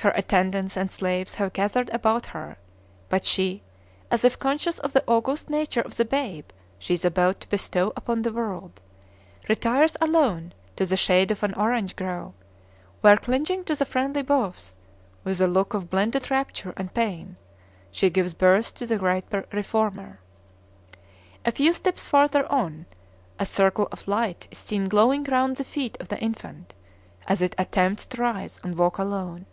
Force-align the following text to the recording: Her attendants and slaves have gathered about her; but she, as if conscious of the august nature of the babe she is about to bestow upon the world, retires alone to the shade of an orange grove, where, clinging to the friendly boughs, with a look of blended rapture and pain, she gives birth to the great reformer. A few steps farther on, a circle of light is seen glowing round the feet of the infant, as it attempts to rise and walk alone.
Her 0.00 0.12
attendants 0.12 0.76
and 0.76 0.88
slaves 0.88 1.34
have 1.34 1.52
gathered 1.52 1.90
about 1.90 2.26
her; 2.26 2.58
but 3.08 3.24
she, 3.24 3.64
as 4.08 4.24
if 4.24 4.38
conscious 4.38 4.78
of 4.78 4.92
the 4.92 5.02
august 5.08 5.50
nature 5.50 5.80
of 5.80 5.96
the 5.96 6.04
babe 6.04 6.44
she 6.78 6.94
is 6.94 7.04
about 7.04 7.40
to 7.40 7.48
bestow 7.48 7.92
upon 7.96 8.22
the 8.22 8.32
world, 8.32 8.80
retires 9.48 9.96
alone 10.00 10.52
to 10.76 10.86
the 10.86 10.96
shade 10.96 11.32
of 11.32 11.42
an 11.42 11.54
orange 11.54 11.96
grove, 11.96 12.34
where, 13.00 13.16
clinging 13.16 13.64
to 13.64 13.74
the 13.74 13.84
friendly 13.84 14.22
boughs, 14.22 14.76
with 15.24 15.40
a 15.40 15.48
look 15.48 15.74
of 15.74 15.90
blended 15.90 16.30
rapture 16.30 16.72
and 16.76 16.94
pain, 16.94 17.34
she 17.90 18.08
gives 18.08 18.32
birth 18.32 18.72
to 18.74 18.86
the 18.86 18.98
great 18.98 19.24
reformer. 19.50 20.20
A 21.44 21.50
few 21.50 21.72
steps 21.74 22.06
farther 22.06 22.46
on, 22.52 22.86
a 23.40 23.44
circle 23.46 23.88
of 23.90 24.06
light 24.06 24.46
is 24.52 24.58
seen 24.58 24.84
glowing 24.88 25.24
round 25.24 25.56
the 25.56 25.64
feet 25.64 25.96
of 26.00 26.06
the 26.06 26.20
infant, 26.20 26.74
as 27.26 27.42
it 27.42 27.56
attempts 27.58 28.06
to 28.06 28.22
rise 28.22 28.60
and 28.62 28.78
walk 28.78 28.98
alone. 28.98 29.46